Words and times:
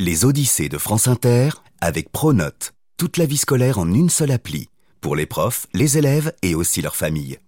Les 0.00 0.24
Odyssées 0.24 0.68
de 0.68 0.78
France 0.78 1.08
Inter 1.08 1.48
avec 1.80 2.12
Pronote. 2.12 2.72
Toute 2.98 3.16
la 3.16 3.26
vie 3.26 3.36
scolaire 3.36 3.80
en 3.80 3.92
une 3.92 4.10
seule 4.10 4.30
appli. 4.30 4.68
Pour 5.00 5.16
les 5.16 5.26
profs, 5.26 5.66
les 5.74 5.98
élèves 5.98 6.32
et 6.42 6.54
aussi 6.54 6.82
leurs 6.82 6.94
familles. 6.94 7.40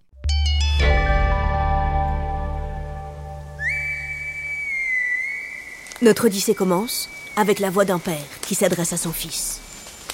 Notre 6.01 6.25
Odyssée 6.25 6.53
commence 6.53 7.09
avec 7.37 7.59
la 7.59 7.69
voix 7.69 7.85
d'un 7.85 7.99
père 7.99 8.17
qui 8.41 8.53
s'adresse 8.53 8.91
à 8.91 8.97
son 8.97 9.13
fils. 9.13 9.61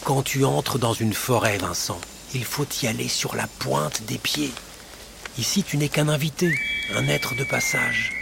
Quand 0.05 0.21
tu 0.21 0.45
entres 0.45 0.77
dans 0.77 0.93
une 0.93 1.13
forêt, 1.13 1.57
Vincent, 1.57 1.99
il 2.35 2.45
faut 2.45 2.67
y 2.83 2.85
aller 2.85 3.07
sur 3.07 3.35
la 3.35 3.47
pointe 3.47 4.03
des 4.03 4.19
pieds. 4.19 4.51
Ici, 5.39 5.63
tu 5.63 5.77
n'es 5.77 5.89
qu'un 5.89 6.07
invité, 6.07 6.53
un 6.93 7.07
être 7.07 7.33
de 7.33 7.45
passage. 7.45 8.13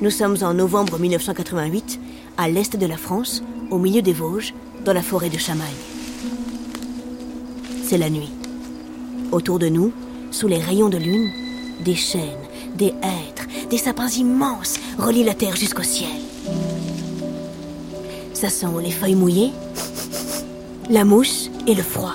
Nous 0.00 0.10
sommes 0.10 0.38
en 0.42 0.54
novembre 0.54 0.98
1988, 0.98 2.00
à 2.36 2.48
l'est 2.48 2.76
de 2.76 2.86
la 2.86 2.96
France, 2.96 3.42
au 3.70 3.78
milieu 3.78 4.02
des 4.02 4.12
Vosges, 4.12 4.54
dans 4.84 4.92
la 4.92 5.02
forêt 5.02 5.30
de 5.30 5.38
Chamagne. 5.38 5.66
C'est 7.84 7.98
la 7.98 8.10
nuit. 8.10 8.30
Autour 9.32 9.58
de 9.58 9.68
nous, 9.68 9.92
sous 10.30 10.48
les 10.48 10.58
rayons 10.58 10.88
de 10.88 10.96
lune, 10.96 11.30
des 11.84 11.94
chênes, 11.94 12.22
des 12.76 12.94
hêtres, 13.02 13.46
des 13.70 13.78
sapins 13.78 14.08
immenses 14.08 14.78
relient 14.98 15.24
la 15.24 15.34
terre 15.34 15.56
jusqu'au 15.56 15.82
ciel. 15.82 16.08
Ça 18.32 18.48
sent 18.48 18.66
les 18.82 18.90
feuilles 18.90 19.14
mouillées, 19.14 19.52
la 20.90 21.04
mousse 21.04 21.50
et 21.66 21.74
le 21.74 21.82
froid. 21.82 22.14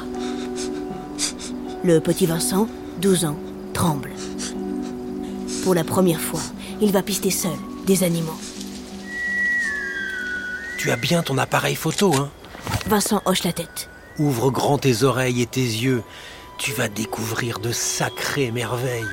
Le 1.83 1.99
petit 1.99 2.25
Vincent, 2.25 2.67
12 3.02 3.25
ans, 3.25 3.38
tremble. 3.73 4.11
Pour 5.63 5.73
la 5.73 5.83
première 5.83 6.22
fois, 6.22 6.41
il 6.81 6.91
va 6.91 7.02
pister 7.02 7.31
seul 7.31 7.52
des 7.86 8.03
animaux. 8.03 8.38
Tu 10.79 10.91
as 10.91 10.95
bien 10.95 11.23
ton 11.23 11.38
appareil 11.38 11.75
photo, 11.75 12.15
hein 12.15 12.29
Vincent 12.88 13.21
hoche 13.25 13.43
la 13.43 13.51
tête. 13.51 13.89
Ouvre 14.17 14.49
grand 14.49 14.77
tes 14.77 15.03
oreilles 15.03 15.41
et 15.41 15.45
tes 15.45 15.59
yeux. 15.59 16.03
Tu 16.58 16.71
vas 16.71 16.88
découvrir 16.88 17.59
de 17.59 17.73
sacrées 17.73 18.49
merveilles. 18.52 19.03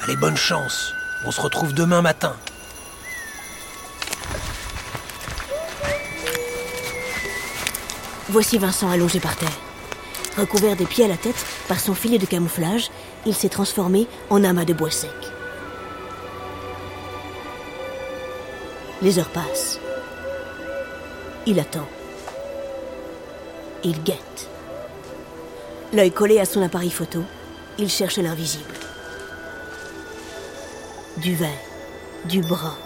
Allez, 0.00 0.14
bonne 0.14 0.36
chance. 0.36 0.94
On 1.26 1.32
se 1.32 1.40
retrouve 1.40 1.74
demain 1.74 2.02
matin. 2.02 2.36
Voici 8.28 8.58
Vincent 8.58 8.90
allongé 8.92 9.18
par 9.18 9.34
terre. 9.34 9.58
Recouvert 10.38 10.76
des 10.76 10.86
pieds 10.86 11.04
à 11.04 11.08
la 11.08 11.16
tête 11.16 11.44
par 11.66 11.80
son 11.80 11.94
filet 11.96 12.18
de 12.18 12.26
camouflage, 12.26 12.92
il 13.26 13.34
s'est 13.34 13.48
transformé 13.48 14.06
en 14.30 14.44
amas 14.44 14.64
de 14.64 14.72
bois 14.72 14.92
sec. 14.92 15.10
Les 19.02 19.18
heures 19.18 19.30
passent. 19.30 19.80
Il 21.44 21.58
attend. 21.58 21.88
Il 23.82 24.00
guette. 24.04 24.48
L'œil 25.92 26.12
collé 26.12 26.38
à 26.38 26.44
son 26.44 26.62
appareil 26.62 26.90
photo, 26.90 27.24
il 27.78 27.90
cherche 27.90 28.18
l'invisible. 28.18 28.74
Du 31.16 31.34
vert, 31.34 31.48
du 32.26 32.42
brun, 32.42 32.76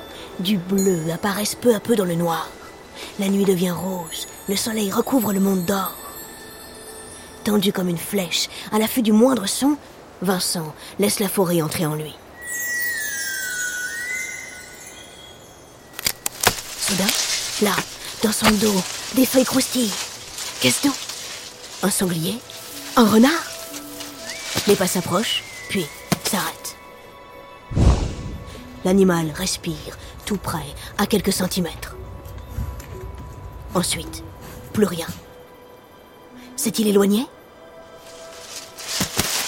du 0.40 0.56
bleu 0.56 1.02
apparaissent 1.12 1.54
peu 1.54 1.74
à 1.74 1.80
peu 1.80 1.96
dans 1.96 2.06
le 2.06 2.14
noir. 2.14 2.48
La 3.18 3.28
nuit 3.28 3.44
devient 3.44 3.72
rose, 3.72 4.26
le 4.48 4.56
soleil 4.56 4.90
recouvre 4.90 5.34
le 5.34 5.40
monde 5.40 5.66
d'or. 5.66 5.94
Tendu 7.44 7.72
comme 7.72 7.88
une 7.88 7.98
flèche, 7.98 8.48
à 8.72 8.78
l'affût 8.78 9.02
du 9.02 9.12
moindre 9.12 9.46
son, 9.46 9.76
Vincent 10.22 10.74
laisse 10.98 11.20
la 11.20 11.28
forêt 11.28 11.60
entrer 11.60 11.84
en 11.84 11.94
lui. 11.94 12.14
Soudain, 16.80 17.04
là, 17.62 17.76
dans 18.26 18.32
son 18.32 18.50
dos, 18.56 18.82
des 19.14 19.24
feuilles 19.24 19.44
croustillent. 19.44 19.92
Qu'est-ce 20.60 20.88
donc? 20.88 20.96
Un 21.84 21.90
sanglier? 21.90 22.34
Un 22.96 23.08
renard? 23.08 23.30
Les 24.66 24.74
pas 24.74 24.88
s'approchent, 24.88 25.44
puis 25.68 25.86
s'arrêtent. 26.24 26.76
L'animal 28.84 29.30
respire, 29.32 29.96
tout 30.24 30.38
près, 30.38 30.66
à 30.98 31.06
quelques 31.06 31.32
centimètres. 31.32 31.94
Ensuite, 33.76 34.24
plus 34.72 34.86
rien. 34.86 35.06
S'est-il 36.56 36.88
éloigné? 36.88 37.28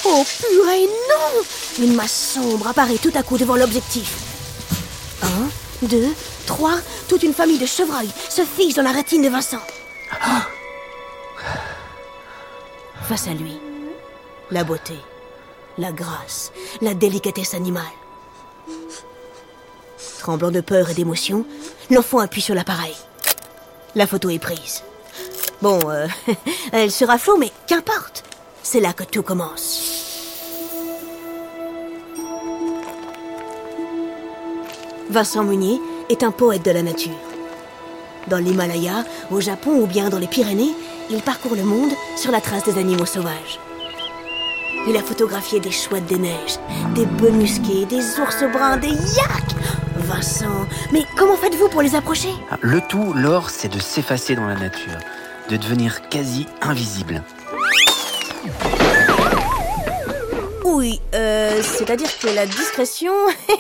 Oh 0.05 0.25
purée, 0.39 0.87
non 0.87 1.85
Une 1.85 1.95
masse 1.97 2.35
sombre 2.35 2.69
apparaît 2.69 2.99
tout 2.99 3.13
à 3.17 3.25
coup 3.25 3.39
devant 3.39 3.57
l'objectif. 3.57 4.15
Un, 5.25 5.49
deux, 5.89 6.15
toute 7.09 7.23
une 7.23 7.35
famille 7.35 7.59
de 7.59 7.67
chevreuils 7.67 8.11
se 8.29 8.43
fiche 8.43 8.75
dans 8.75 8.83
la 8.83 8.93
rétine 8.93 9.23
de 9.23 9.29
Vincent. 9.29 9.61
Face 13.03 13.27
à 13.29 13.35
lui, 13.35 13.59
la 14.51 14.65
beauté, 14.65 14.95
la 15.79 15.93
grâce, 15.93 16.53
la 16.81 16.95
délicatesse 16.95 17.55
animale. 17.55 17.85
Tremblant 20.19 20.51
de 20.51 20.61
peur 20.61 20.91
et 20.91 20.95
d'émotion, 20.95 21.47
l'enfant 21.91 22.19
appuie 22.19 22.43
sur 22.43 22.55
l'appareil. 22.55 22.95
La 23.95 24.07
photo 24.07 24.29
est 24.31 24.39
prise. 24.39 24.83
Bon, 25.63 25.79
euh, 25.89 26.07
elle 26.73 26.91
sera 26.91 27.19
floue, 27.19 27.39
mais 27.39 27.51
qu'importe. 27.67 28.25
C'est 28.63 28.81
là 28.81 28.93
que 28.93 29.05
tout 29.05 29.23
commence. 29.23 29.99
Vincent 35.11 35.43
Munier 35.43 35.81
est 36.09 36.23
un 36.23 36.31
poète 36.31 36.65
de 36.65 36.71
la 36.71 36.83
nature. 36.83 37.13
Dans 38.29 38.39
l'Himalaya, 38.39 39.05
au 39.31 39.41
Japon 39.41 39.81
ou 39.81 39.87
bien 39.87 40.11
dans 40.11 40.19
les 40.19 40.27
Pyrénées, 40.27 40.75
il 41.11 41.23
parcourt 41.23 41.55
le 41.55 41.63
monde 41.63 41.93
sur 42.17 42.31
la 42.31 42.41
trace 42.41 42.65
des 42.65 42.79
animaux 42.79 43.07
sauvages. 43.07 43.59
Il 44.87 44.97
a 44.97 45.03
photographié 45.03 45.61
des 45.61 45.71
chouettes 45.71 46.07
des 46.07 46.19
neiges, 46.19 46.59
des 46.95 47.07
musqués, 47.31 47.85
des 47.87 48.21
ours 48.21 48.45
bruns, 48.53 48.77
des 48.77 48.89
yaks 48.89 49.57
Vincent, 49.97 50.67
mais 50.93 51.05
comment 51.17 51.37
faites-vous 51.37 51.69
pour 51.69 51.83
les 51.83 51.95
approcher? 51.95 52.31
Le 52.61 52.81
tout, 52.89 53.13
Laure, 53.13 53.51
c'est 53.51 53.69
de 53.69 53.79
s'effacer 53.79 54.35
dans 54.35 54.47
la 54.47 54.55
nature, 54.55 54.97
de 55.51 55.57
devenir 55.57 56.09
quasi 56.09 56.47
invisible. 56.63 57.23
Oui, 60.79 61.01
euh, 61.13 61.61
c'est-à-dire 61.61 62.17
que 62.21 62.29
la 62.29 62.47
discrétion, 62.47 63.13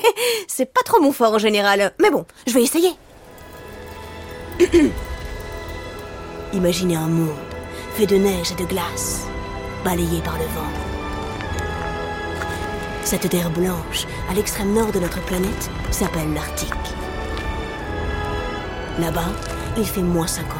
c'est 0.46 0.72
pas 0.72 0.82
trop 0.84 1.00
mon 1.00 1.10
fort 1.10 1.34
en 1.34 1.38
général. 1.38 1.92
Mais 2.00 2.10
bon, 2.10 2.24
je 2.46 2.52
vais 2.52 2.62
essayer. 2.62 2.92
Imaginez 6.52 6.94
un 6.94 7.08
monde 7.08 7.34
fait 7.94 8.06
de 8.06 8.14
neige 8.14 8.52
et 8.52 8.62
de 8.62 8.68
glace, 8.68 9.26
balayé 9.84 10.20
par 10.22 10.38
le 10.38 10.44
vent. 10.44 10.70
Cette 13.02 13.28
terre 13.28 13.50
blanche, 13.50 14.06
à 14.30 14.34
l'extrême 14.34 14.72
nord 14.72 14.92
de 14.92 15.00
notre 15.00 15.20
planète, 15.22 15.70
s'appelle 15.90 16.32
l'Arctique. 16.34 16.72
Là-bas, 19.00 19.32
il 19.76 19.86
fait 19.86 20.02
moins 20.02 20.28
50. 20.28 20.56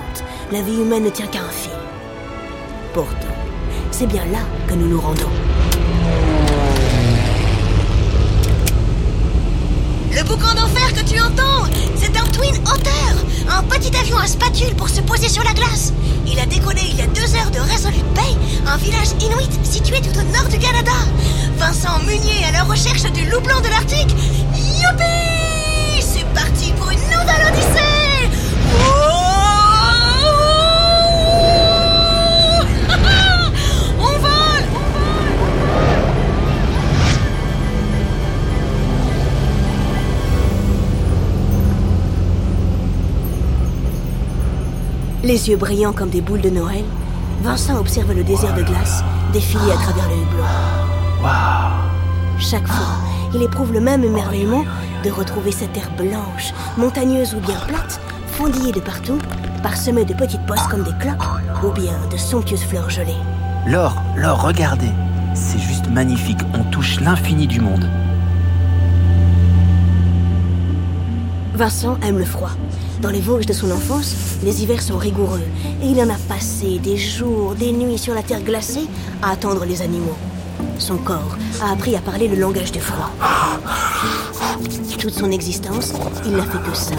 La 0.51 0.63
vie 0.63 0.81
humaine 0.81 1.05
ne 1.05 1.11
tient 1.11 1.29
qu'à 1.29 1.39
un 1.39 1.51
fil. 1.51 1.71
Pourtant, 2.95 3.37
c'est 3.93 4.09
bien 4.09 4.25
là 4.25 4.41
que 4.67 4.75
nous 4.75 4.89
nous 4.89 5.01
rendons. 5.01 5.48
Le 10.19 10.25
boucan 10.25 10.53
d'enfer 10.53 10.93
que 10.95 11.09
tu 11.09 11.21
entends, 11.21 11.65
c'est 11.95 12.17
un 12.19 12.25
Twin 12.33 12.57
Otter, 12.67 12.91
un 13.49 13.63
petit 13.63 13.97
avion 13.97 14.19
à 14.19 14.27
spatule 14.27 14.75
pour 14.75 14.89
se 14.89 15.01
poser 15.01 15.29
sur 15.29 15.45
la 15.45 15.53
glace. 15.53 15.93
Il 16.27 16.41
a 16.41 16.47
décollé 16.47 16.81
il 16.91 16.97
y 16.97 17.03
a 17.03 17.07
deux 17.07 17.37
heures 17.37 17.53
de 17.53 17.61
Resolute 17.61 18.15
Bay, 18.15 18.35
un 18.67 18.77
village 18.79 19.11
inuit 19.21 19.49
situé 19.63 20.01
tout 20.01 20.19
au 20.19 20.23
nord 20.33 20.49
du 20.51 20.59
Canada. 20.59 20.91
Vincent 21.57 22.01
Munier 22.01 22.45
à 22.49 22.51
la 22.51 22.65
recherche 22.65 23.05
du 23.13 23.31
loup 23.31 23.41
blanc 23.43 23.61
de 23.61 23.69
l'Arctique. 23.69 24.11
Youpi 24.57 26.03
C'est 26.03 26.27
parti 26.35 26.73
pour 26.73 26.91
une 26.91 26.99
nouvelle 26.99 27.38
brillants 45.57 45.93
comme 45.93 46.11
des 46.11 46.21
boules 46.21 46.41
de 46.41 46.51
Noël, 46.51 46.85
Vincent 47.43 47.79
observe 47.79 48.13
le 48.13 48.25
désert 48.25 48.55
de 48.55 48.63
glace 48.63 49.03
défiler 49.33 49.71
à 49.73 49.77
travers 49.77 50.09
le 50.09 50.17
hublot. 50.17 50.45
Chaque 52.39 52.67
fois, 52.67 52.97
il 53.35 53.43
éprouve 53.43 53.73
le 53.73 53.81
même 53.81 54.05
émerveillement 54.05 54.65
de 55.05 55.11
retrouver 55.11 55.53
cette 55.53 55.73
terre 55.73 55.91
blanche, 55.97 56.53
montagneuse 56.77 57.35
ou 57.35 57.41
bien 57.41 57.59
plate, 57.67 58.01
fondillée 58.33 58.73
de 58.73 58.81
partout, 58.81 59.19
parsemée 59.63 60.05
de 60.05 60.15
petites 60.15 60.45
postes 60.47 60.69
comme 60.69 60.85
des 60.85 60.97
cloques, 61.01 61.23
ou 61.65 61.71
bien 61.73 61.95
de 62.11 62.17
somptueuses 62.17 62.65
fleurs 62.65 62.91
gelées. 62.91 63.13
Laure, 63.67 64.03
Laure, 64.17 64.43
regardez. 64.43 64.91
C'est 65.35 65.59
juste 65.59 65.89
magnifique. 65.89 66.39
On 66.55 66.65
touche 66.71 67.01
l'infini 67.01 67.47
du 67.47 67.61
monde. 67.61 67.89
Vincent 71.59 71.99
aime 72.07 72.19
le 72.19 72.25
froid. 72.25 72.53
Dans 73.03 73.11
les 73.11 73.19
Vosges 73.19 73.47
de 73.47 73.53
son 73.53 73.73
enfance, 73.73 74.15
les 74.45 74.63
hivers 74.63 74.81
sont 74.81 74.97
rigoureux 74.97 75.43
et 75.83 75.87
il 75.87 76.01
en 76.01 76.09
a 76.09 76.17
passé 76.29 76.79
des 76.79 76.97
jours, 76.97 77.57
des 77.57 77.73
nuits 77.73 77.99
sur 77.99 78.15
la 78.15 78.23
terre 78.23 78.43
glacée 78.43 78.87
à 79.23 79.33
attendre 79.33 79.65
les 79.65 79.83
animaux. 79.83 80.15
Son 80.79 80.99
corps 80.99 81.37
a 81.61 81.73
appris 81.73 81.97
à 81.97 81.99
parler 81.99 82.29
le 82.29 82.37
langage 82.37 82.71
du 82.71 82.79
froid. 82.79 83.11
Toute 85.01 85.15
son 85.15 85.33
existence, 85.33 85.95
il 86.25 86.37
n'a 86.37 86.45
fait 86.45 86.63
que 86.71 86.77
ça. 86.77 86.95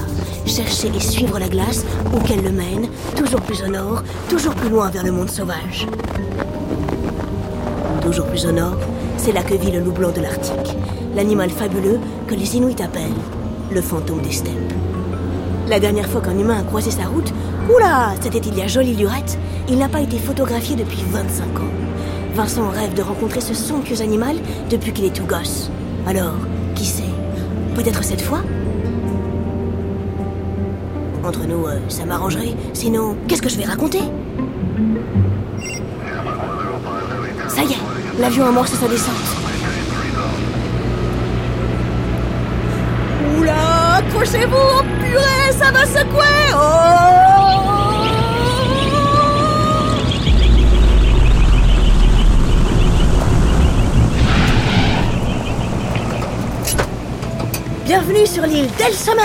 Chercher 0.46 0.92
et 0.94 1.00
suivre 1.00 1.40
la 1.40 1.48
glace 1.48 1.86
où 2.14 2.20
qu'elle 2.20 2.44
le 2.44 2.52
mène, 2.52 2.90
toujours 3.16 3.42
plus 3.42 3.64
au 3.64 3.70
nord, 3.70 4.04
toujours 4.28 4.56
plus 4.56 4.70
loin 4.70 4.90
vers 4.90 5.06
le 5.06 5.14
monde 5.14 5.30
sauvage. 5.30 5.88
Toujours 8.02 8.26
plus 8.26 8.46
au 8.46 8.52
nord, 8.52 8.78
c'est 9.16 9.32
là 9.32 9.42
que 9.42 9.56
vit 9.56 9.72
le 9.72 9.80
loup 9.80 9.94
blanc 9.94 10.12
de 10.12 10.20
l'Arctique, 10.20 10.76
l'animal 11.16 11.50
fabuleux 11.50 12.02
que 12.28 12.36
les 12.36 12.58
Inuits 12.58 12.84
appellent 12.84 13.39
le 13.72 13.82
fantôme 13.82 14.22
des 14.22 14.32
steppes. 14.32 14.74
La 15.68 15.80
dernière 15.80 16.08
fois 16.08 16.22
qu'un 16.22 16.38
humain 16.38 16.60
a 16.60 16.64
croisé 16.64 16.92
sa 16.92 17.04
route, 17.04 17.32
oula, 17.74 18.14
c'était 18.22 18.40
il 18.40 18.58
y 18.58 18.62
a 18.62 18.68
jolie 18.68 18.96
lurette, 18.96 19.38
il 19.68 19.78
n'a 19.78 19.90
pas 19.90 20.02
été 20.02 20.18
photographié 20.18 20.76
depuis 20.76 21.04
25 21.10 21.44
ans. 21.60 21.70
Vincent 22.34 22.70
rêve 22.70 22.94
de 22.94 23.02
rencontrer 23.02 23.42
ce 23.42 23.54
somptueux 23.54 24.02
animal 24.02 24.36
depuis 24.70 24.94
qu'il 24.94 25.06
est 25.06 25.16
tout 25.16 25.26
gosse. 25.26 25.70
Alors, 26.08 26.34
qui 26.76 26.86
sait 26.86 27.04
Peut-être 27.76 28.04
cette 28.04 28.22
fois? 28.22 28.42
Entre 31.24 31.46
nous, 31.46 31.66
euh, 31.66 31.80
ça 31.88 32.06
m'arrangerait. 32.06 32.56
Sinon, 32.74 33.16
qu'est-ce 33.28 33.42
que 33.42 33.50
je 33.50 33.58
vais 33.58 33.66
raconter? 33.66 34.02
Ça 37.48 37.64
y 37.64 37.74
est, 37.74 38.20
l'avion 38.20 38.46
amorce 38.46 38.72
sa 38.72 38.88
descente. 38.88 39.16
Oula, 43.38 44.02
accrochez-vous, 44.20 44.56
oh 44.56 44.84
purée, 45.00 45.52
ça 45.58 45.72
va 45.72 45.86
secouer 45.86 46.24
Oh 46.54 46.58
Bienvenue 57.86 58.26
sur 58.26 58.46
l'île 58.46 58.68
d'El 58.78 58.94
Sommer 58.94 59.22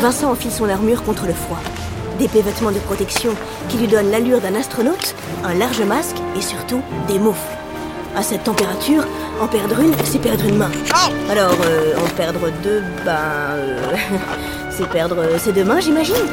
Vincent 0.00 0.30
enfile 0.30 0.52
son 0.52 0.68
armure 0.68 1.02
contre 1.02 1.26
le 1.26 1.32
froid. 1.32 1.58
D'épais 2.20 2.40
vêtements 2.40 2.70
de 2.70 2.78
protection 2.78 3.32
qui 3.68 3.78
lui 3.78 3.88
donnent 3.88 4.10
l'allure 4.10 4.40
d'un 4.40 4.54
astronaute, 4.54 5.16
un 5.44 5.54
large 5.54 5.82
masque 5.82 6.16
et 6.36 6.40
surtout 6.40 6.82
des 7.08 7.18
moufles. 7.18 7.58
À 8.18 8.22
cette 8.24 8.42
température, 8.42 9.04
en 9.40 9.46
perdre 9.46 9.78
une, 9.78 9.94
c'est 10.02 10.18
perdre 10.18 10.44
une 10.44 10.56
main. 10.56 10.72
Alors, 11.30 11.54
euh, 11.64 11.94
en 12.04 12.08
perdre 12.16 12.50
deux, 12.64 12.82
ben... 13.04 13.12
euh, 13.14 13.94
c'est 14.72 14.88
perdre 14.88 15.38
ses 15.38 15.52
deux 15.52 15.62
mains, 15.62 15.78
j'imagine 15.78 16.26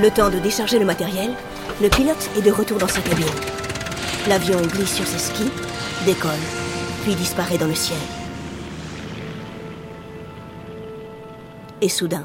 Le 0.00 0.08
temps 0.10 0.30
de 0.30 0.38
décharger 0.38 0.78
le 0.78 0.84
matériel, 0.84 1.32
le 1.82 1.88
pilote 1.88 2.30
est 2.38 2.42
de 2.42 2.52
retour 2.52 2.78
dans 2.78 2.86
sa 2.86 3.00
cabine. 3.00 3.26
L'avion 4.28 4.60
glisse 4.60 4.94
sur 4.94 5.04
ses 5.04 5.18
skis, 5.18 5.50
décolle, 6.06 6.30
puis 7.02 7.16
disparaît 7.16 7.58
dans 7.58 7.66
le 7.66 7.74
ciel. 7.74 7.98
Et 11.80 11.88
soudain, 11.88 12.24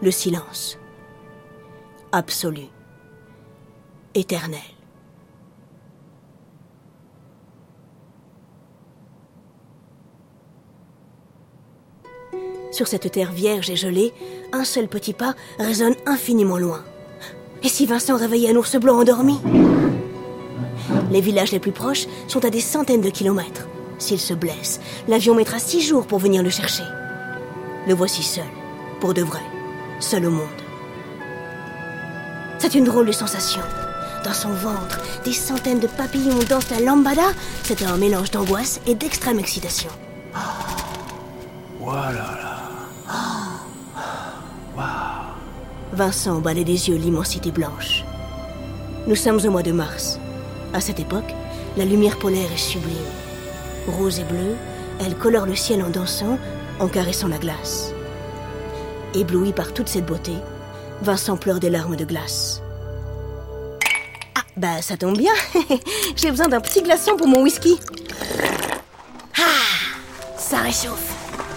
le 0.00 0.10
silence. 0.10 0.78
Absolu. 2.10 2.70
Éternel. 4.14 4.60
Sur 12.70 12.88
cette 12.88 13.10
terre 13.10 13.32
vierge 13.32 13.70
et 13.70 13.76
gelée, 13.76 14.12
un 14.52 14.64
seul 14.64 14.88
petit 14.88 15.12
pas 15.12 15.34
résonne 15.58 15.94
infiniment 16.06 16.58
loin. 16.58 16.82
Et 17.62 17.68
si 17.68 17.86
Vincent 17.86 18.16
réveillait 18.16 18.50
un 18.50 18.56
ours 18.56 18.76
blanc 18.76 18.98
endormi? 18.98 19.38
Les 21.10 21.20
villages 21.20 21.52
les 21.52 21.60
plus 21.60 21.72
proches 21.72 22.06
sont 22.28 22.44
à 22.44 22.50
des 22.50 22.60
centaines 22.60 23.02
de 23.02 23.10
kilomètres. 23.10 23.68
S'il 23.98 24.18
se 24.18 24.34
blesse, 24.34 24.80
l'avion 25.06 25.34
mettra 25.34 25.58
six 25.58 25.80
jours 25.80 26.06
pour 26.06 26.18
venir 26.18 26.42
le 26.42 26.50
chercher. 26.50 26.84
Le 27.86 27.94
voici 27.94 28.22
seul, 28.22 28.44
pour 29.00 29.14
de 29.14 29.22
vrai, 29.22 29.42
seul 30.00 30.26
au 30.26 30.30
monde. 30.30 30.48
C'est 32.58 32.74
une 32.74 32.84
drôle 32.84 33.06
de 33.06 33.12
sensation. 33.12 33.60
Dans 34.24 34.32
son 34.32 34.50
ventre, 34.50 35.00
des 35.24 35.32
centaines 35.32 35.80
de 35.80 35.86
papillons 35.86 36.38
dansent 36.48 36.70
la 36.70 36.80
lambada. 36.80 37.32
C'est 37.64 37.82
un 37.82 37.96
mélange 37.96 38.30
d'angoisse 38.30 38.80
et 38.86 38.94
d'extrême 38.94 39.38
excitation. 39.38 39.90
Voilà. 41.80 42.42
Vincent 45.92 46.40
balait 46.40 46.64
des 46.64 46.88
yeux 46.88 46.96
l'immensité 46.96 47.50
blanche. 47.50 48.04
Nous 49.06 49.16
sommes 49.16 49.40
au 49.44 49.50
mois 49.50 49.62
de 49.62 49.72
mars. 49.72 50.18
À 50.72 50.80
cette 50.80 51.00
époque, 51.00 51.34
la 51.76 51.84
lumière 51.84 52.18
polaire 52.18 52.50
est 52.52 52.56
sublime. 52.56 52.96
Rose 53.88 54.20
et 54.20 54.24
bleue, 54.24 54.56
elle 55.00 55.16
colore 55.16 55.44
le 55.44 55.56
ciel 55.56 55.82
en 55.82 55.90
dansant, 55.90 56.38
en 56.78 56.88
caressant 56.88 57.28
la 57.28 57.38
glace. 57.38 57.92
Ébloui 59.14 59.52
par 59.52 59.74
toute 59.74 59.88
cette 59.88 60.06
beauté, 60.06 60.32
Vincent 61.02 61.36
pleure 61.36 61.60
des 61.60 61.68
larmes 61.68 61.96
de 61.96 62.04
glace. 62.04 62.61
Ah, 64.52 64.58
bah 64.58 64.82
ça 64.82 64.96
tombe 64.96 65.16
bien. 65.16 65.32
J'ai 66.16 66.30
besoin 66.30 66.48
d'un 66.48 66.60
petit 66.60 66.82
glaçon 66.82 67.16
pour 67.16 67.26
mon 67.26 67.42
whisky. 67.42 67.78
Ah, 69.38 69.42
ça 70.36 70.58
réchauffe. 70.58 71.14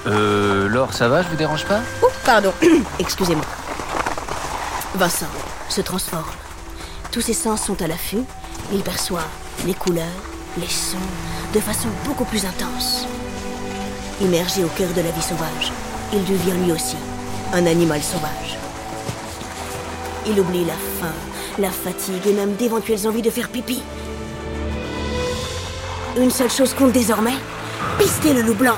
Euh, 0.07 0.67
Laure, 0.69 0.93
ça 0.93 1.07
va, 1.07 1.23
je 1.23 1.27
vous 1.29 1.35
dérange 1.35 1.65
pas? 1.65 1.81
Oh, 2.03 2.07
pardon. 2.25 2.53
Excusez-moi. 2.99 3.45
Vincent 4.95 5.25
se 5.69 5.81
transforme. 5.81 6.23
Tous 7.11 7.21
ses 7.21 7.33
sens 7.33 7.63
sont 7.63 7.81
à 7.81 7.87
l'affût. 7.87 8.23
Il 8.71 8.81
perçoit 8.81 9.25
les 9.65 9.73
couleurs, 9.73 10.05
les 10.57 10.67
sons, 10.69 10.97
de 11.53 11.59
façon 11.59 11.89
beaucoup 12.05 12.25
plus 12.25 12.45
intense. 12.45 13.05
Immergé 14.21 14.63
au 14.63 14.69
cœur 14.69 14.89
de 14.93 15.01
la 15.01 15.11
vie 15.11 15.21
sauvage, 15.21 15.71
il 16.13 16.23
devient 16.23 16.57
lui 16.63 16.71
aussi 16.71 16.95
un 17.53 17.65
animal 17.65 18.01
sauvage. 18.01 18.57
Il 20.27 20.39
oublie 20.39 20.65
la 20.65 20.73
faim, 20.73 21.13
la 21.59 21.69
fatigue 21.69 22.27
et 22.27 22.33
même 22.33 22.55
d'éventuelles 22.55 23.07
envies 23.07 23.21
de 23.21 23.29
faire 23.29 23.49
pipi. 23.49 23.81
Une 26.17 26.31
seule 26.31 26.49
chose 26.49 26.73
compte 26.73 26.91
désormais, 26.91 27.35
pister 27.97 28.33
le 28.33 28.41
loup 28.41 28.55
blanc. 28.55 28.77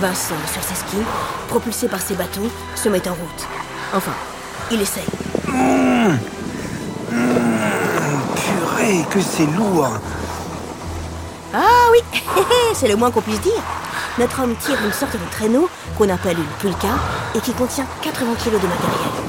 Vincent, 0.00 0.34
sur 0.52 0.62
ses 0.62 0.74
skis, 0.74 1.04
propulsé 1.48 1.88
par 1.88 2.00
ses 2.00 2.14
bâtons, 2.14 2.50
se 2.74 2.88
met 2.88 3.06
en 3.08 3.12
route. 3.12 3.48
Enfin, 3.94 4.12
il 4.70 4.80
essaye. 4.80 5.04
Purée, 8.34 9.04
que 9.10 9.20
c'est 9.20 9.46
lourd. 9.46 9.88
Ah 11.52 11.90
oui, 11.92 12.00
c'est 12.74 12.88
le 12.88 12.96
moins 12.96 13.10
qu'on 13.10 13.20
puisse 13.20 13.40
dire. 13.40 13.62
Notre 14.18 14.42
homme 14.42 14.54
tire 14.56 14.78
une 14.84 14.92
sorte 14.92 15.14
de 15.14 15.30
traîneau 15.30 15.68
qu'on 15.96 16.08
appelle 16.08 16.38
une 16.38 16.44
pulka 16.60 16.88
et 17.34 17.40
qui 17.40 17.52
contient 17.52 17.86
80 18.02 18.34
kilos 18.42 18.60
de 18.60 18.66
matériel. 18.66 19.23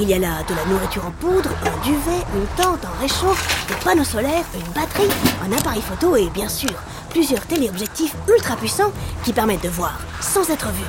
Il 0.00 0.08
y 0.08 0.14
a 0.14 0.18
là 0.20 0.44
de 0.48 0.54
la 0.54 0.64
nourriture 0.66 1.04
en 1.04 1.10
poudre, 1.10 1.50
un 1.64 1.84
duvet, 1.84 2.24
une 2.32 2.46
tente, 2.56 2.84
un 2.84 3.00
réchaud, 3.00 3.34
des 3.66 3.74
panneaux 3.84 4.04
solaires, 4.04 4.44
une 4.54 4.72
batterie, 4.72 5.08
un 5.44 5.50
appareil 5.50 5.82
photo 5.82 6.14
et 6.14 6.30
bien 6.30 6.48
sûr 6.48 6.70
plusieurs 7.10 7.44
téléobjectifs 7.46 8.14
ultra 8.32 8.54
puissants 8.54 8.92
qui 9.24 9.32
permettent 9.32 9.64
de 9.64 9.68
voir 9.68 9.98
sans 10.20 10.48
être 10.50 10.68
vu. 10.68 10.84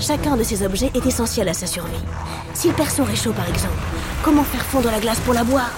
Chacun 0.00 0.36
de 0.36 0.42
ces 0.42 0.64
objets 0.64 0.90
est 0.94 1.06
essentiel 1.06 1.48
à 1.48 1.54
sa 1.54 1.68
survie. 1.68 2.02
S'il 2.54 2.72
perd 2.72 2.90
son 2.90 3.04
réchaud 3.04 3.32
par 3.32 3.48
exemple, 3.48 3.78
comment 4.24 4.42
faire 4.42 4.64
fondre 4.64 4.90
la 4.90 4.98
glace 4.98 5.20
pour 5.20 5.34
la 5.34 5.44
boire? 5.44 5.70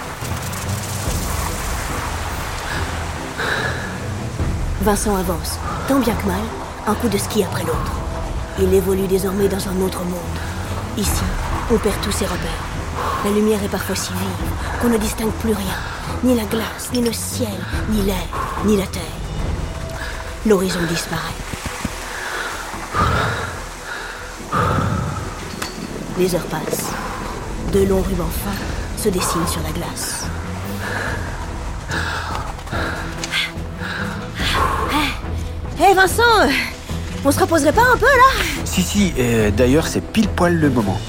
Vincent 4.81 5.15
avance, 5.15 5.59
tant 5.87 5.99
bien 5.99 6.15
que 6.15 6.25
mal, 6.25 6.41
un 6.87 6.95
coup 6.95 7.07
de 7.07 7.19
ski 7.19 7.43
après 7.43 7.65
l'autre. 7.65 7.91
Il 8.59 8.73
évolue 8.73 9.05
désormais 9.05 9.47
dans 9.47 9.69
un 9.69 9.79
autre 9.81 10.03
monde. 10.05 10.19
Ici, 10.97 11.23
on 11.71 11.77
perd 11.77 12.01
tous 12.01 12.11
ses 12.11 12.25
repères. 12.25 12.63
La 13.23 13.31
lumière 13.31 13.63
est 13.63 13.69
parfois 13.69 13.95
si 13.95 14.11
vive 14.13 14.81
qu'on 14.81 14.89
ne 14.89 14.97
distingue 14.97 15.31
plus 15.33 15.53
rien. 15.53 15.75
Ni 16.23 16.35
la 16.35 16.43
glace, 16.45 16.89
ni 16.93 17.01
le 17.01 17.13
ciel, 17.13 17.49
ni 17.89 18.01
l'air, 18.01 18.15
ni 18.65 18.77
la 18.77 18.87
terre. 18.87 19.01
L'horizon 20.45 20.79
disparaît. 20.89 21.21
Les 26.17 26.35
heures 26.35 26.41
passent. 26.45 26.89
De 27.71 27.83
longs 27.85 28.01
rubans 28.01 28.29
fins 28.43 29.01
se 29.01 29.09
dessinent 29.09 29.47
sur 29.47 29.61
la 29.61 29.71
glace. 29.71 30.25
Hé 35.81 35.93
Vincent, 35.93 36.23
euh, 36.41 36.47
on 37.23 37.31
se 37.31 37.39
reposerait 37.39 37.71
pas 37.71 37.83
un 37.93 37.97
peu 37.97 38.05
là? 38.05 38.43
Si, 38.65 38.81
si, 38.81 39.13
euh, 39.17 39.49
d'ailleurs, 39.49 39.87
c'est 39.87 40.01
pile 40.01 40.27
poil 40.27 40.53
le 40.55 40.69
moment. 40.69 40.99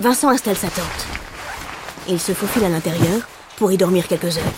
Vincent 0.00 0.28
installe 0.28 0.56
sa 0.56 0.68
tente. 0.68 1.06
Il 2.08 2.20
se 2.20 2.32
faufile 2.32 2.64
à 2.64 2.68
l'intérieur 2.68 3.20
pour 3.56 3.72
y 3.72 3.76
dormir 3.76 4.06
quelques 4.06 4.38
heures. 4.38 4.54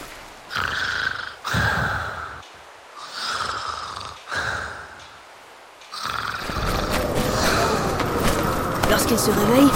Lorsqu'il 8.90 9.18
se 9.18 9.30
réveille, 9.30 9.70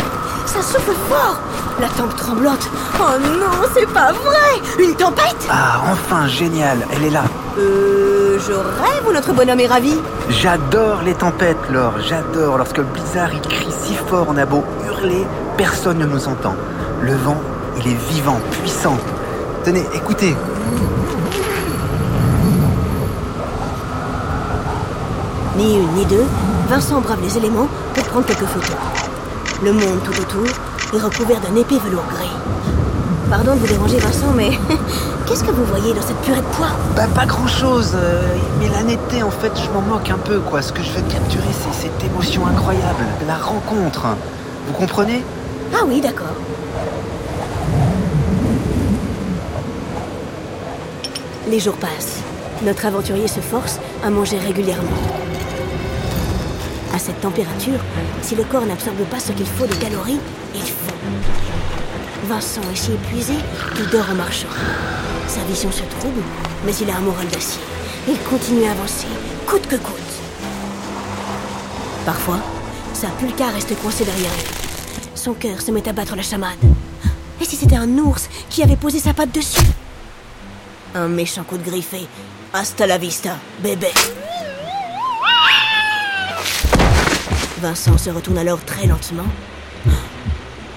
ça 0.46 0.60
souffle 0.62 0.92
fort 1.08 1.38
La 1.80 1.88
tente 1.88 2.16
tremblote 2.16 2.68
Oh 2.98 3.18
non, 3.20 3.68
c'est 3.74 3.88
pas 3.92 4.12
vrai 4.12 4.60
Une 4.78 4.94
tempête 4.94 5.46
Ah, 5.50 5.82
enfin, 5.92 6.26
génial, 6.26 6.78
elle 6.92 7.04
est 7.04 7.10
là. 7.10 7.24
Euh... 7.58 8.38
Je 8.46 8.52
rêve 8.52 9.08
ou 9.08 9.12
notre 9.12 9.32
bonhomme 9.32 9.60
est 9.60 9.66
ravi 9.68 9.94
J'adore 10.28 11.02
les 11.04 11.14
tempêtes, 11.14 11.56
Laure, 11.70 11.94
j'adore. 12.00 12.58
Lorsque 12.58 12.78
le 12.78 12.84
blizzard 12.84 13.32
il 13.32 13.40
crie 13.40 13.70
si 13.70 13.94
fort, 13.94 14.26
on 14.28 14.36
a 14.36 14.44
beau 14.44 14.64
personne 15.56 15.98
ne 15.98 16.06
nous 16.06 16.28
entend. 16.28 16.54
Le 17.02 17.14
vent, 17.14 17.36
il 17.78 17.90
est 17.90 18.12
vivant, 18.12 18.38
puissant. 18.50 18.96
Tenez, 19.64 19.84
écoutez. 19.94 20.34
Ni 25.56 25.76
une 25.76 25.92
ni 25.92 26.04
deux, 26.06 26.24
Vincent 26.68 27.00
brave 27.00 27.18
les 27.22 27.36
éléments 27.36 27.68
pour 27.94 28.04
prendre 28.04 28.26
quelques 28.26 28.46
photos. 28.46 28.76
Le 29.62 29.72
monde 29.72 30.00
tout 30.04 30.20
autour 30.20 30.46
est 30.92 31.02
recouvert 31.02 31.40
d'un 31.40 31.54
épais 31.56 31.78
velours 31.78 32.06
gris. 32.10 32.30
Pardon 33.30 33.54
de 33.54 33.60
vous 33.60 33.66
déranger, 33.66 33.98
Vincent, 33.98 34.32
mais 34.34 34.50
qu'est-ce 35.26 35.44
que 35.44 35.50
vous 35.50 35.64
voyez 35.64 35.94
dans 35.94 36.02
cette 36.02 36.20
purée 36.22 36.40
de 36.40 36.56
poids 36.56 36.70
Bah, 36.96 37.06
pas 37.14 37.26
grand 37.26 37.46
chose, 37.46 37.96
mais 38.60 38.68
la 38.68 38.82
netteté, 38.82 39.22
en 39.22 39.30
fait, 39.30 39.52
je 39.56 39.70
m'en 39.70 39.80
moque 39.80 40.10
un 40.10 40.18
peu, 40.18 40.40
quoi. 40.40 40.60
Ce 40.62 40.72
que 40.72 40.82
je 40.82 40.90
veux 40.90 41.02
capturer, 41.02 41.48
c'est 41.52 41.82
cette 41.82 42.04
émotion 42.04 42.46
incroyable, 42.46 43.04
la 43.26 43.36
rencontre. 43.36 44.06
Vous 44.66 44.72
comprenez? 44.72 45.22
Ah 45.74 45.84
oui, 45.86 46.00
d'accord. 46.00 46.34
Les 51.48 51.60
jours 51.60 51.76
passent. 51.76 52.20
Notre 52.62 52.86
aventurier 52.86 53.28
se 53.28 53.40
force 53.40 53.78
à 54.02 54.10
manger 54.10 54.38
régulièrement. 54.38 54.88
À 56.94 56.98
cette 56.98 57.20
température, 57.20 57.80
si 58.22 58.34
le 58.34 58.44
corps 58.44 58.64
n'absorbe 58.64 59.04
pas 59.10 59.18
ce 59.18 59.32
qu'il 59.32 59.46
faut 59.46 59.66
de 59.66 59.74
calories, 59.74 60.20
il 60.54 60.62
fond. 60.62 60.94
Vincent 62.26 62.62
est 62.72 62.76
si 62.76 62.92
épuisé 62.92 63.34
qu'il 63.74 63.88
dort 63.90 64.08
en 64.10 64.14
marchant. 64.14 64.48
Sa 65.28 65.40
vision 65.44 65.70
se 65.70 65.82
trouble, 65.98 66.22
mais 66.64 66.74
il 66.80 66.88
a 66.88 66.96
un 66.96 67.00
moral 67.00 67.26
d'acier. 67.28 67.60
Il 68.08 68.18
continue 68.20 68.66
à 68.66 68.70
avancer, 68.70 69.08
coûte 69.46 69.66
que 69.66 69.76
coûte. 69.76 69.98
Parfois, 72.06 72.38
pulka 73.10 73.48
reste 73.48 73.76
coincée 73.80 74.04
derrière 74.04 74.32
lui. 74.32 75.08
Son 75.14 75.34
cœur 75.34 75.60
se 75.60 75.70
met 75.70 75.88
à 75.88 75.92
battre 75.92 76.16
la 76.16 76.22
chamade. 76.22 76.58
Et 77.40 77.44
si 77.44 77.56
c'était 77.56 77.76
un 77.76 77.88
ours 77.98 78.28
qui 78.48 78.62
avait 78.62 78.76
posé 78.76 78.98
sa 78.98 79.12
patte 79.12 79.32
dessus? 79.32 79.66
Un 80.94 81.08
méchant 81.08 81.44
coup 81.44 81.58
de 81.58 81.64
griffé. 81.64 82.06
Hasta 82.52 82.86
la 82.86 82.98
vista, 82.98 83.36
bébé. 83.60 83.92
Vincent 87.60 87.98
se 87.98 88.10
retourne 88.10 88.38
alors 88.38 88.60
très 88.64 88.86
lentement. 88.86 89.26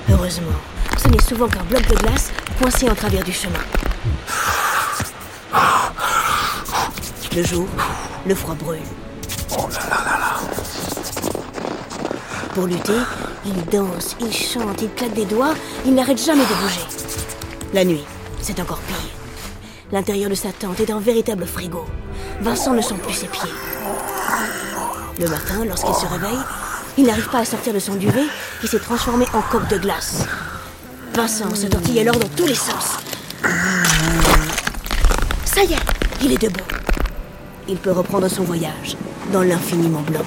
Heureusement, 0.09 0.57
ce 0.97 1.07
n'est 1.09 1.21
souvent 1.21 1.47
qu'un 1.47 1.63
bloc 1.63 1.85
de 1.87 1.95
glace 1.95 2.31
coincé 2.59 2.89
en 2.89 2.95
travers 2.95 3.23
du 3.23 3.33
chemin. 3.33 3.59
Le 7.35 7.43
jour, 7.43 7.67
le 8.25 8.33
froid 8.33 8.55
brûle. 8.55 8.79
Pour 12.57 12.65
lutter, 12.65 12.97
il 13.45 13.65
danse, 13.65 14.15
il 14.19 14.33
chante, 14.33 14.81
il 14.81 14.89
claque 14.89 15.13
des 15.13 15.25
doigts, 15.25 15.53
il 15.85 15.93
n'arrête 15.93 16.17
jamais 16.17 16.41
de 16.41 16.55
bouger. 16.59 16.87
La 17.71 17.85
nuit, 17.85 18.03
c'est 18.41 18.59
encore 18.59 18.79
pire. 18.79 18.95
L'intérieur 19.91 20.27
de 20.27 20.33
sa 20.33 20.51
tente 20.51 20.79
est 20.79 20.89
un 20.89 20.99
véritable 20.99 21.45
frigo. 21.45 21.85
Vincent 22.41 22.73
ne 22.73 22.81
sent 22.81 22.95
plus 23.03 23.13
ses 23.13 23.27
pieds. 23.27 23.51
Le 25.19 25.29
matin, 25.29 25.65
lorsqu'il 25.67 25.93
se 25.93 26.07
réveille, 26.07 26.39
il 26.97 27.05
n'arrive 27.05 27.29
pas 27.29 27.41
à 27.41 27.45
sortir 27.45 27.75
de 27.75 27.79
son 27.79 27.93
duvet 27.93 28.25
qui 28.59 28.67
s'est 28.67 28.79
transformé 28.79 29.27
en 29.35 29.41
coque 29.51 29.67
de 29.67 29.77
glace. 29.77 30.25
Vincent 31.13 31.53
se 31.53 31.67
tortille 31.67 31.99
alors 31.99 32.17
dans 32.17 32.29
tous 32.29 32.47
les 32.47 32.55
sens. 32.55 32.97
Ça 35.45 35.61
y 35.63 35.73
est, 35.73 36.23
il 36.23 36.33
est 36.33 36.41
debout. 36.41 36.65
Il 37.67 37.77
peut 37.77 37.91
reprendre 37.91 38.27
son 38.27 38.45
voyage 38.45 38.97
dans 39.31 39.43
l'infiniment 39.43 40.01
blanc. 40.01 40.25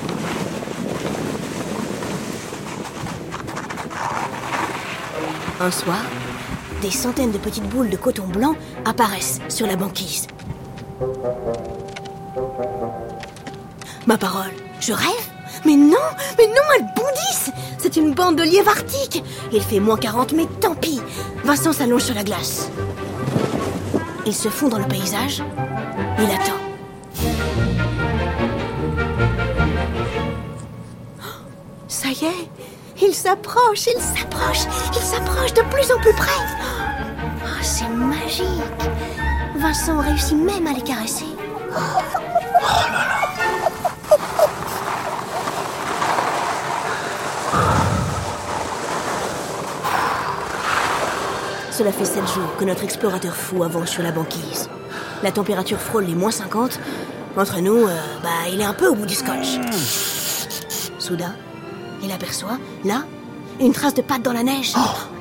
Un 5.62 5.71
soir, 5.71 6.00
des 6.81 6.90
centaines 6.90 7.33
de 7.33 7.37
petites 7.37 7.69
boules 7.69 7.90
de 7.90 7.97
coton 7.99 8.26
blanc 8.26 8.55
apparaissent 8.87 9.40
sur 9.50 9.67
la 9.67 9.76
banquise. 9.76 10.26
Ma 14.07 14.17
parole, 14.17 14.50
je 14.81 14.95
rêve 14.95 15.31
Mais 15.67 15.76
non, 15.76 15.99
mais 16.38 16.47
non, 16.47 16.62
elles 16.79 16.87
bondissent 16.97 17.50
C'est 17.76 17.97
une 17.97 18.14
bande 18.14 18.37
de 18.37 18.43
lièvres 18.43 18.71
arctiques 18.71 19.23
Il 19.52 19.61
fait 19.61 19.81
moins 19.81 19.99
40, 19.99 20.33
mais 20.33 20.47
tant 20.62 20.75
pis 20.75 21.02
Vincent 21.45 21.75
s'allonge 21.75 22.05
sur 22.05 22.14
la 22.14 22.25
glace. 22.25 22.71
Il 24.25 24.35
se 24.35 24.49
fond 24.49 24.69
dans 24.69 24.79
le 24.79 24.88
paysage. 24.88 25.43
Il 26.19 26.25
attend. 26.25 26.57
Ça 31.87 32.09
y 32.09 32.25
est, 32.25 32.49
il 33.02 33.14
s'approche, 33.14 33.87
il 33.87 34.00
s'approche, 34.00 34.66
il 34.95 35.02
s'approche 35.02 35.54
de 35.54 35.62
plus 35.62 35.90
en 35.92 35.99
plus 36.00 36.12
près. 36.12 36.30
Oh, 37.45 37.62
c'est 37.62 37.88
magique. 37.88 38.47
Vincent 39.57 39.99
réussit 39.99 40.37
même 40.37 40.66
à 40.66 40.73
les 40.73 40.83
caresser. 40.83 41.26
Cela 51.73 51.92
fait 51.92 52.04
sept 52.04 52.26
jours 52.28 52.57
que 52.59 52.64
notre 52.64 52.85
explorateur 52.85 53.35
fou 53.35 53.62
avance 53.62 53.88
sur 53.88 54.02
la 54.02 54.12
banquise. 54.12 54.69
La 55.23 55.33
température 55.33 55.78
frôle 55.78 56.04
les 56.04 56.14
moins 56.14 56.30
50. 56.30 56.78
Entre 57.37 57.61
nous, 57.61 57.87
euh, 57.87 57.97
bah, 58.23 58.49
il 58.52 58.61
est 58.61 58.64
un 58.64 58.75
peu 58.75 58.88
au 58.88 58.95
bout 58.95 59.07
du 59.07 59.14
scotch. 59.14 59.59
Soudain, 60.99 61.35
il 62.02 62.12
aperçoit, 62.12 62.59
là, 62.85 63.04
une 63.61 63.73
trace 63.73 63.95
de 63.95 64.02
patte 64.02 64.23
dans 64.23 64.33
la 64.33 64.42
neige. 64.42 64.73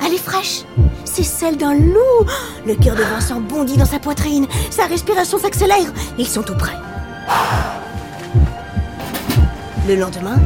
Elle 0.05 0.13
est 0.13 0.17
fraîche. 0.17 0.63
C'est 1.05 1.23
celle 1.23 1.57
d'un 1.57 1.73
loup. 1.73 2.25
Le 2.65 2.75
cœur 2.75 2.95
de 2.95 3.03
Vincent 3.03 3.41
bondit 3.41 3.77
dans 3.77 3.85
sa 3.85 3.99
poitrine. 3.99 4.47
Sa 4.69 4.85
respiration 4.85 5.37
s'accélère. 5.39 5.91
Ils 6.17 6.27
sont 6.27 6.43
tout 6.43 6.55
près. 6.55 6.75
Le 9.87 9.95
lendemain, 9.95 10.37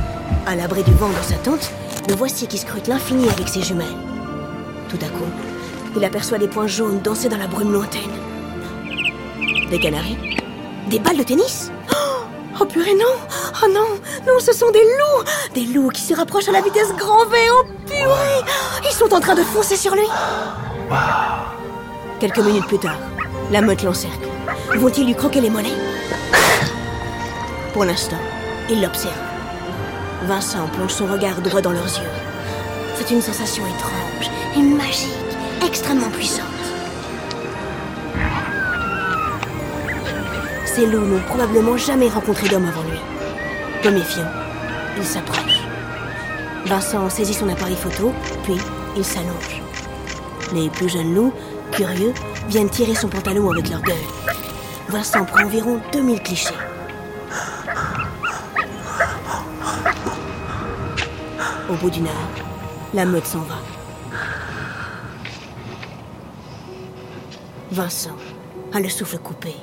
à 0.47 0.55
l'abri 0.55 0.83
du 0.83 0.91
vent 0.93 1.09
dans 1.09 1.23
sa 1.23 1.35
tente, 1.35 1.71
le 2.07 2.15
voici 2.15 2.47
qui 2.47 2.57
scrute 2.57 2.87
l'infini 2.87 3.29
avec 3.29 3.47
ses 3.47 3.61
jumelles. 3.61 3.87
Tout 4.89 4.97
à 5.01 5.09
coup, 5.09 5.29
il 5.95 6.03
aperçoit 6.03 6.37
des 6.37 6.47
points 6.47 6.67
jaunes 6.67 7.01
danser 7.01 7.29
dans 7.29 7.37
la 7.37 7.47
brume 7.47 7.71
lointaine. 7.71 8.01
Des 9.69 9.79
canaris 9.79 10.17
Des 10.89 10.99
balles 10.99 11.17
de 11.17 11.23
tennis 11.23 11.71
Oh, 11.91 12.22
oh 12.59 12.65
purée, 12.65 12.93
non. 12.93 13.15
Oh 13.63 13.67
non. 13.67 13.87
Non, 14.27 14.39
ce 14.39 14.53
sont 14.53 14.71
des 14.71 14.83
loups. 14.83 15.23
Des 15.53 15.65
loups 15.73 15.89
qui 15.89 16.01
se 16.01 16.13
rapprochent 16.13 16.49
à 16.49 16.51
la 16.51 16.61
vitesse 16.61 16.93
grand 16.95 17.25
V. 17.25 17.37
Oh 17.51 17.63
purée. 17.85 18.41
Ils 18.83 18.95
sont 18.95 19.13
en 19.13 19.19
train 19.19 19.35
de 19.35 19.43
foncer 19.43 19.75
sur 19.75 19.95
lui. 19.95 20.07
Quelques 22.19 22.39
minutes 22.39 22.67
plus 22.67 22.79
tard, 22.79 22.97
la 23.51 23.61
meute 23.61 23.83
l'encercle. 23.83 24.27
Vont-ils 24.75 25.05
lui 25.05 25.15
croquer 25.15 25.41
les 25.41 25.49
mollets 25.49 25.69
Pour 27.73 27.85
l'instant, 27.85 28.19
il 28.69 28.81
l'observe. 28.81 29.13
Vincent 30.23 30.67
plonge 30.73 30.91
son 30.91 31.07
regard 31.07 31.41
droit 31.41 31.61
dans 31.61 31.71
leurs 31.71 31.83
yeux. 31.83 32.09
C'est 32.95 33.11
une 33.11 33.21
sensation 33.21 33.63
étrange 33.65 34.31
et 34.55 34.61
magique, 34.61 35.09
extrêmement 35.65 36.09
puissante. 36.09 36.52
Ces 40.73 40.87
loups 40.87 41.05
n'ont 41.05 41.21
probablement 41.27 41.77
jamais 41.77 42.09
rencontré 42.09 42.49
d'homme 42.49 42.65
avant 42.65 42.81
lui. 42.81 42.97
Peu 43.83 43.91
méfiant, 43.91 44.25
il 44.97 45.03
s'approche. 45.03 45.59
Vincent 46.65 47.11
saisit 47.11 47.35
son 47.35 47.47
appareil 47.47 47.75
photo, 47.75 48.11
puis 48.41 48.57
il 48.97 49.05
s'allonge. 49.05 49.61
Les 50.51 50.71
plus 50.71 50.89
jeunes 50.89 51.13
loups, 51.13 51.31
curieux, 51.71 52.11
viennent 52.47 52.71
tirer 52.71 52.95
son 52.95 53.07
pantalon 53.07 53.51
avec 53.51 53.69
leur 53.69 53.81
gueule. 53.81 53.95
Vincent 54.89 55.25
prend 55.25 55.43
environ 55.43 55.79
2000 55.91 56.23
clichés. 56.23 56.55
Au 61.69 61.73
bout 61.75 61.91
d'une 61.91 62.07
heure, 62.07 62.29
la 62.95 63.05
meute 63.05 63.27
s'en 63.27 63.41
va. 63.41 63.59
Vincent 67.69 68.17
a 68.73 68.79
le 68.79 68.89
souffle 68.89 69.19
coupé. 69.19 69.55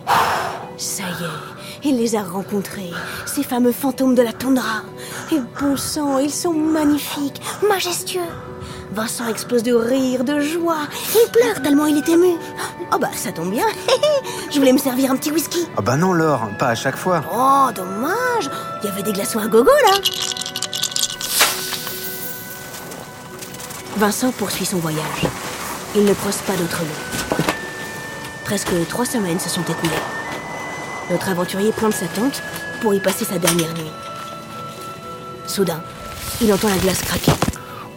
Ça 0.81 1.03
y 1.03 1.25
est, 1.25 1.91
il 1.91 1.99
les 1.99 2.17
a 2.17 2.23
rencontrés, 2.23 2.91
ces 3.27 3.43
fameux 3.43 3.71
fantômes 3.71 4.15
de 4.15 4.23
la 4.23 4.33
toundra. 4.33 4.81
Et 5.31 5.39
bon 5.61 5.77
sang, 5.77 6.17
ils 6.19 6.33
sont 6.33 6.55
magnifiques, 6.55 7.39
majestueux. 7.69 8.21
Vincent 8.95 9.29
explose 9.29 9.63
de 9.63 9.75
rire, 9.75 10.25
de 10.25 10.41
joie. 10.41 10.89
Il 11.15 11.31
pleure 11.33 11.61
tellement 11.61 11.85
il 11.85 11.99
est 11.99 12.09
ému. 12.09 12.35
Oh 12.95 12.99
bah 12.99 13.11
ça 13.15 13.31
tombe 13.31 13.51
bien. 13.51 13.67
Je 14.51 14.59
voulais 14.59 14.73
me 14.73 14.79
servir 14.79 15.11
un 15.11 15.17
petit 15.17 15.31
whisky. 15.31 15.69
Oh 15.77 15.83
bah 15.83 15.99
non, 15.99 16.15
Laure, 16.15 16.49
pas 16.59 16.69
à 16.69 16.75
chaque 16.75 16.97
fois. 16.97 17.23
Oh, 17.31 17.71
dommage. 17.75 18.49
Il 18.83 18.89
y 18.89 18.91
avait 18.91 19.03
des 19.03 19.13
glaçons 19.13 19.39
à 19.39 19.49
gogo 19.49 19.71
là. 19.85 19.99
Vincent 23.99 24.33
poursuit 24.33 24.65
son 24.65 24.79
voyage. 24.79 25.27
Il 25.95 26.07
ne 26.07 26.15
croise 26.15 26.39
pas 26.47 26.55
d'autres 26.55 26.81
mots. 26.81 27.37
Presque 28.47 28.73
trois 28.89 29.05
semaines 29.05 29.39
se 29.39 29.51
sont 29.51 29.63
écoulées. 29.63 30.20
Notre 31.11 31.29
aventurier 31.29 31.73
plante 31.73 31.95
sa 31.95 32.07
tente 32.07 32.41
pour 32.81 32.95
y 32.95 33.01
passer 33.01 33.25
sa 33.25 33.37
dernière 33.39 33.73
nuit. 33.75 33.91
Soudain, 35.45 35.83
il 36.41 36.53
entend 36.53 36.69
la 36.69 36.77
glace 36.77 37.03
craquer. 37.03 37.33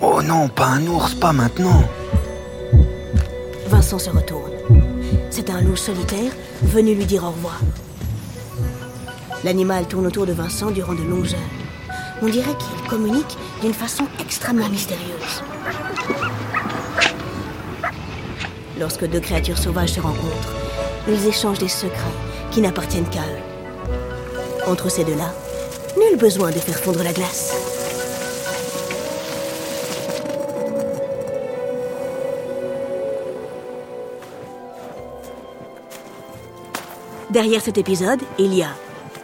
Oh 0.02 0.20
non, 0.24 0.50
pas 0.50 0.66
un 0.66 0.88
ours, 0.88 1.14
pas 1.14 1.32
maintenant. 1.32 1.84
Vincent 3.68 4.00
se 4.00 4.10
retourne. 4.10 4.52
C'est 5.30 5.52
un 5.52 5.62
loup 5.62 5.76
solitaire 5.76 6.32
venu 6.64 6.96
lui 6.96 7.06
dire 7.06 7.24
au 7.24 7.30
revoir. 7.30 7.60
L'animal 9.44 9.88
tourne 9.88 10.08
autour 10.08 10.26
de 10.26 10.34
Vincent 10.34 10.72
durant 10.72 10.94
de 10.94 11.04
longues 11.04 11.36
heures. 11.36 11.94
On 12.24 12.28
dirait 12.28 12.58
qu'il 12.58 12.90
communique 12.90 13.38
d'une 13.62 13.74
façon 13.74 14.08
extrêmement 14.20 14.70
mystérieuse. 14.70 15.44
Lorsque 18.80 19.08
deux 19.08 19.20
créatures 19.20 19.58
sauvages 19.60 19.94
se 19.94 20.00
rencontrent, 20.00 20.54
ils 21.08 21.28
échangent 21.28 21.60
des 21.60 21.68
secrets 21.68 22.33
qui 22.54 22.62
n'appartiennent 22.62 23.10
qu'à 23.10 23.22
eux. 23.22 24.70
Entre 24.70 24.90
ces 24.90 25.04
deux-là, 25.04 25.34
nul 25.98 26.18
besoin 26.18 26.52
de 26.52 26.60
faire 26.60 26.78
fondre 26.78 27.04
la 27.04 27.12
glace. 27.12 27.54
Derrière 37.32 37.62
cet 37.62 37.80
épisode, 37.80 38.20
il 38.38 38.54
y 38.54 38.62
a 38.62 38.70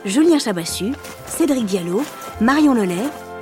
Julien 0.04 0.40
Chabassu, 0.40 0.94
Cédric 1.28 1.66
Diallo, 1.66 2.02
Marion 2.42 2.74
Lelay, 2.74 2.96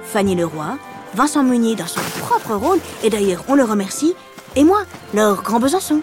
Fanny 0.03 0.35
Leroy, 0.35 0.77
Vincent 1.13 1.43
Meunier 1.43 1.75
dans 1.75 1.87
son 1.87 2.01
propre 2.19 2.53
rôle, 2.55 2.79
et 3.03 3.09
d'ailleurs 3.09 3.45
on 3.47 3.55
le 3.55 3.63
remercie, 3.63 4.13
et 4.57 4.65
moi, 4.65 4.79
leur 5.13 5.41
Grand 5.43 5.61
Besançon. 5.61 6.01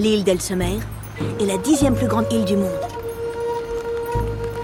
L'île 0.00 0.24
d'Elsemer 0.24 0.78
est 1.40 1.44
la 1.44 1.58
dixième 1.58 1.94
plus 1.94 2.06
grande 2.06 2.24
île 2.32 2.46
du 2.46 2.56
monde. 2.56 2.70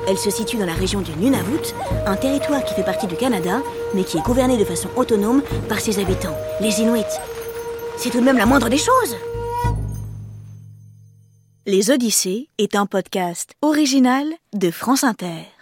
Elle 0.08 0.16
se 0.16 0.30
situe 0.30 0.56
dans 0.56 0.64
la 0.64 0.72
région 0.72 1.02
du 1.02 1.10
Nunavut, 1.12 1.74
un 2.06 2.16
territoire 2.16 2.64
qui 2.64 2.72
fait 2.72 2.82
partie 2.82 3.06
du 3.06 3.16
Canada, 3.16 3.60
mais 3.94 4.02
qui 4.02 4.16
est 4.16 4.24
gouverné 4.24 4.56
de 4.56 4.64
façon 4.64 4.88
autonome 4.96 5.42
par 5.68 5.80
ses 5.80 5.98
habitants, 5.98 6.34
les 6.62 6.80
Inuits. 6.80 7.02
C'est 7.98 8.08
tout 8.08 8.20
de 8.20 8.24
même 8.24 8.38
la 8.38 8.46
moindre 8.46 8.70
des 8.70 8.78
choses. 8.78 9.14
Les 11.66 11.90
Odyssées 11.90 12.48
est 12.56 12.74
un 12.74 12.86
podcast 12.86 13.52
original 13.60 14.24
de 14.54 14.70
France 14.70 15.04
Inter. 15.04 15.55